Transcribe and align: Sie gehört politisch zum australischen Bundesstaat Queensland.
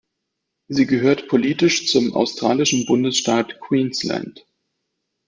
Sie 0.67 0.87
gehört 0.87 1.27
politisch 1.27 1.85
zum 1.87 2.15
australischen 2.15 2.87
Bundesstaat 2.87 3.59
Queensland. 3.61 4.43